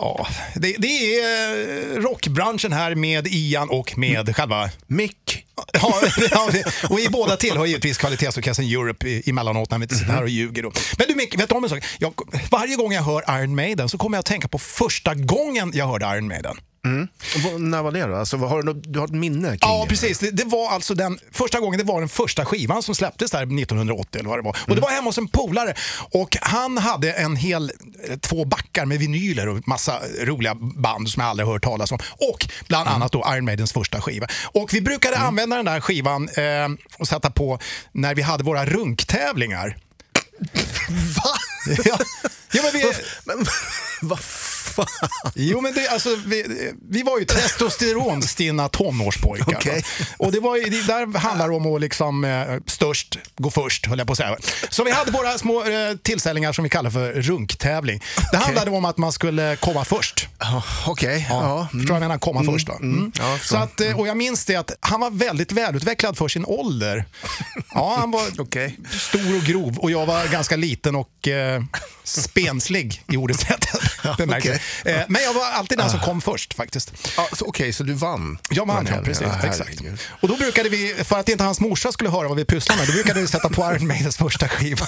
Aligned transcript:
Ja, 0.00 0.26
det, 0.54 0.74
det 0.78 1.14
är 1.20 1.52
eh, 1.96 2.02
rockbranschen 2.02 2.72
här 2.72 2.94
med 2.94 3.26
Ian 3.26 3.68
och 3.70 3.98
med 3.98 4.36
själva... 4.36 4.70
Mick. 4.86 5.42
Ja, 5.72 5.94
och 6.90 7.00
i 7.00 7.08
båda 7.08 7.36
tillhör 7.36 7.66
givetvis 7.66 7.98
kvalitetsorkestern 7.98 8.66
Europe 8.66 9.08
i- 9.08 9.30
emellanåt 9.30 9.70
när 9.70 9.78
vi 9.78 9.82
inte 9.82 9.94
sitter 9.94 10.12
här 10.12 10.22
och 10.22 10.28
ljuger. 10.28 10.62
Då. 10.62 10.72
Men 10.98 11.06
du 11.08 11.14
Mick, 11.14 11.40
vet 11.40 11.48
du 11.48 11.54
om 11.54 11.64
en 11.64 11.70
sak? 11.70 11.84
Jag, 11.98 12.12
varje 12.50 12.76
gång 12.76 12.92
jag 12.92 13.02
hör 13.02 13.40
Iron 13.42 13.54
Maiden 13.54 13.88
så 13.88 13.98
kommer 13.98 14.16
jag 14.16 14.20
att 14.20 14.26
tänka 14.26 14.48
på 14.48 14.58
första 14.58 15.14
gången 15.14 15.70
jag 15.74 15.86
hörde 15.86 16.06
Iron 16.06 16.28
Maiden. 16.28 16.56
Och 17.54 17.60
När 17.60 17.82
var 17.82 17.92
det 17.92 18.06
då? 18.06 18.16
Alltså, 18.16 18.36
har 18.36 18.62
du, 18.62 18.72
du 18.72 18.98
har 18.98 19.06
ett 19.06 19.12
minne 19.12 19.48
kring 19.48 19.58
Ja, 19.60 19.82
det? 19.82 19.88
precis. 19.88 20.18
Det, 20.18 20.30
det 20.30 20.44
var 20.44 20.70
alltså 20.70 20.94
den 20.94 21.18
första 21.32 21.60
gången, 21.60 21.78
det 21.78 21.84
var 21.84 22.00
den 22.00 22.08
första 22.08 22.44
skivan 22.44 22.82
som 22.82 22.94
släpptes 22.94 23.30
där 23.30 23.42
1980 23.42 24.18
eller 24.18 24.28
vad 24.28 24.38
det 24.38 24.42
var. 24.42 24.56
Och 24.68 24.74
det 24.74 24.80
var 24.80 24.90
hemma 24.90 25.08
hos 25.08 25.18
en 25.18 25.28
polare 25.28 25.74
och 26.10 26.36
han 26.40 26.78
hade 26.78 27.12
en 27.12 27.36
hel, 27.36 27.72
eh, 28.08 28.16
två 28.18 28.44
backar 28.44 28.84
med 28.86 28.98
vinyler 28.98 29.48
och 29.48 29.68
massa 29.68 30.00
roliga 30.20 30.54
band 30.54 31.08
som 31.08 31.20
jag 31.20 31.30
aldrig 31.30 31.48
hört 31.48 31.64
talas 31.64 31.92
om. 31.92 31.98
Och 32.30 32.46
bland 32.68 32.88
annat 32.88 33.12
då 33.12 33.24
Iron 33.34 33.44
Maidens 33.44 33.72
första 33.72 34.00
skiva. 34.00 34.26
Och 34.44 34.74
vi 34.74 34.80
brukade 34.80 35.16
använda 35.16 35.56
den 35.56 35.64
där 35.64 35.80
skivan 35.80 36.28
eh, 36.28 36.68
och 36.98 37.08
sätta 37.08 37.30
på 37.30 37.58
när 37.92 38.14
vi 38.14 38.22
hade 38.22 38.44
våra 38.44 38.64
runktävlingar. 38.66 39.76
Va? 41.16 41.34
ja. 41.84 41.98
Ja, 42.52 42.62
men 42.62 42.72
vi, 42.72 42.92
vad 44.02 44.20
fan? 44.20 44.86
Jo, 45.38 45.60
men 45.60 45.74
det, 45.74 45.88
alltså, 45.88 46.16
vi, 46.26 46.72
vi 46.90 47.02
var 47.02 47.18
ju 47.18 47.24
testosteronstinna 47.24 48.68
tonårspojkar. 48.68 49.74
Va? 49.74 49.82
Och 50.16 50.32
det, 50.32 50.40
var 50.40 50.56
ju, 50.56 50.64
det 50.64 50.86
där 50.86 51.18
handlar 51.18 51.50
om 51.50 51.74
att 51.74 51.80
liksom, 51.80 52.24
eh, 52.24 52.46
störst 52.66 53.18
gå 53.36 53.50
först, 53.50 53.86
höll 53.86 53.98
jag 53.98 54.06
på 54.06 54.12
att 54.12 54.18
säga. 54.18 54.36
Så 54.70 54.84
vi 54.84 54.90
hade 54.90 55.10
våra 55.10 55.38
små 55.38 55.64
eh, 55.64 55.96
tillställningar 56.02 56.52
som 56.52 56.64
vi 56.64 56.70
kallar 56.70 56.90
för 56.90 57.12
runktävling. 57.12 58.02
Det 58.32 58.36
handlade 58.36 58.70
om 58.70 58.84
att 58.84 58.96
man 58.96 59.12
skulle 59.12 59.56
komma 59.56 59.84
först. 59.84 60.28
Ja, 60.38 60.62
Okej, 60.86 61.26
ja. 61.30 61.68
Förstår 61.72 61.78
du 61.80 61.86
vad 61.86 61.96
jag 61.96 62.00
menar? 62.00 62.18
Komma 62.18 62.44
först. 62.44 62.66
Då. 62.66 62.72
Mm. 62.72 63.12
Ja, 63.18 63.30
jag 63.30 63.38
förstår. 63.40 63.56
så 63.56 63.62
att, 63.62 63.80
eh, 63.80 64.00
och 64.00 64.06
jag 64.06 64.16
minns 64.16 64.44
det 64.44 64.56
att 64.56 64.70
han 64.80 65.00
var 65.00 65.10
väldigt 65.10 65.52
välutvecklad 65.52 66.18
för 66.18 66.28
sin 66.28 66.44
ålder. 66.46 67.04
Ja, 67.74 67.96
han 67.98 68.10
var 68.10 68.22
Okej. 68.38 68.78
stor 68.90 69.36
och 69.36 69.42
grov 69.42 69.78
och 69.78 69.90
jag 69.90 70.06
var 70.06 70.26
ganska 70.26 70.56
liten 70.56 70.96
och 70.96 71.28
eh, 71.28 71.62
spenslig 72.04 73.02
i 73.12 73.16
ordets 73.16 73.44
rätta 73.44 73.78
bemärkelse. 74.18 74.60
Eh, 74.84 75.00
men 75.08 75.22
jag 75.22 75.34
var 75.34 75.50
alltid 75.50 75.78
den 75.78 75.90
som 75.90 76.00
kom 76.00 76.20
först 76.20 76.54
faktiskt. 76.54 76.92
Så- 77.32 77.44
Okej, 77.46 77.72
så 77.72 77.82
du 77.82 77.92
vann? 77.92 78.38
Jag 78.50 78.66
vann, 78.66 78.86
ja, 78.90 78.96
precis. 79.04 79.26
Ja, 79.42 79.48
exakt. 79.48 79.80
Och 80.20 80.28
då 80.28 80.36
brukade 80.36 80.68
vi, 80.68 80.94
för 81.04 81.18
att 81.18 81.28
inte 81.28 81.44
hans 81.44 81.60
morsa 81.60 81.92
skulle 81.92 82.10
höra 82.10 82.28
vad 82.28 82.36
vi 82.36 82.44
pysslade 82.44 82.80
med, 82.80 82.88
då 82.88 82.92
brukade 82.92 83.20
vi 83.20 83.26
sätta 83.26 83.48
på 83.48 83.72
Iron 83.74 83.86
Maidens 83.86 84.16
första 84.16 84.48
skiva. 84.48 84.86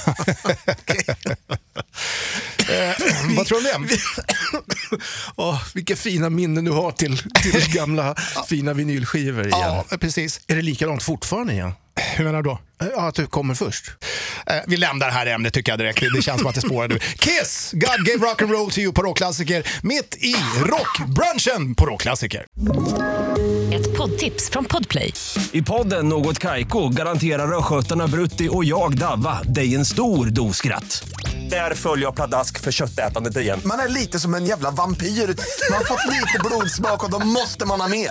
eh, 2.69 3.37
vad 3.37 3.47
tror 3.47 3.61
du 3.61 3.73
om 3.73 3.87
det? 3.87 3.99
Åh, 5.37 5.63
vilka 5.75 5.97
fina 5.97 6.31
minnen 6.31 6.65
du 6.65 6.71
har 6.71 6.93
till, 6.93 7.19
till 7.19 7.73
gamla 7.73 8.15
fina 8.49 8.73
vinylskivor. 8.73 9.49
Ja, 9.51 9.85
precis. 10.01 10.41
Är 10.47 10.57
det 10.57 10.63
likadant 10.63 11.03
fortfarande 11.03 11.53
igen? 11.53 11.73
Hur 12.19 12.25
menar 12.25 12.43
du 12.43 12.49
då? 12.49 12.59
Ja, 12.79 13.09
att 13.09 13.15
du 13.15 13.27
kommer 13.27 13.55
först? 13.55 13.91
Eh, 14.47 14.57
vi 14.67 14.77
lämnar 14.77 15.07
det 15.07 15.13
här 15.13 15.27
ämnet 15.27 15.55
tycker 15.55 15.73
jag 15.73 15.79
direkt. 15.79 16.01
Det 16.15 16.23
känns 16.23 16.41
som 16.41 16.49
att 16.49 16.55
det 16.55 16.61
spårar 16.61 16.89
nu. 16.89 16.99
Kiss! 16.99 17.71
God 17.73 18.07
gave 18.07 18.27
rock 18.31 18.43
and 18.43 18.51
roll 18.51 18.71
to 18.71 18.79
you 18.79 18.93
på 18.93 19.03
rockklassiker. 19.03 19.69
Mitt 19.83 20.17
i 20.21 20.35
rockbrunchen 20.63 21.75
på 21.75 21.87
rockklassiker. 21.87 22.45
Ett 23.73 23.97
poddtips 23.97 24.51
från 24.51 24.65
Podplay. 24.65 25.15
I 25.53 25.63
podden 25.63 26.09
Något 26.09 26.39
Kaiko 26.39 26.89
garanterar 26.89 27.59
östgötarna 27.59 28.07
Brutti 28.07 28.49
och 28.53 28.65
jag, 28.65 28.99
Davva, 28.99 29.43
dig 29.43 29.75
en 29.75 29.85
stor 29.85 30.27
dos 30.27 30.57
skratt. 30.57 31.09
Där 31.51 31.75
följer 31.75 32.07
jag 32.07 32.15
pladask 32.17 32.61
för 32.61 32.73
köttätandet 32.73 33.37
igen. 33.37 33.61
Man 33.65 33.81
är 33.81 33.89
lite 33.89 34.21
som 34.21 34.35
en 34.35 34.47
jävla 34.47 34.71
vampyr. 34.71 35.07
Man 35.07 35.79
har 35.79 35.85
fått 35.85 36.13
lite 36.13 36.39
blodsmak 36.45 37.05
och 37.05 37.11
då 37.11 37.19
måste 37.19 37.65
man 37.67 37.81
ha 37.81 37.89
mer. 37.89 38.11